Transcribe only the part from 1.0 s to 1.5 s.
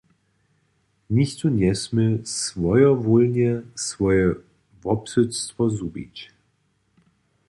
Nichtó